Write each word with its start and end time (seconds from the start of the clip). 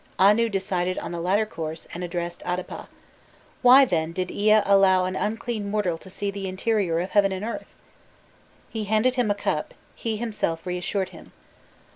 Anu 0.17 0.49
decided 0.49 0.97
on 0.97 1.11
the 1.11 1.21
latter 1.21 1.45
course, 1.45 1.87
and 1.93 2.03
addressed 2.03 2.41
Adapa: 2.43 2.87
"'Why, 3.61 3.85
then, 3.85 4.13
did 4.13 4.31
Ea 4.31 4.61
allow 4.65 5.05
an 5.05 5.15
unclean 5.15 5.69
mortal 5.69 5.99
to 5.99 6.09
see 6.09 6.31
the 6.31 6.47
interior 6.47 6.99
of 7.01 7.11
heaven 7.11 7.31
and 7.31 7.45
earth?' 7.45 7.75
He 8.71 8.85
handed 8.85 9.13
him 9.13 9.29
a 9.29 9.35
cup, 9.35 9.75
he 9.93 10.17
himself 10.17 10.65
reassured 10.65 11.09
him. 11.09 11.33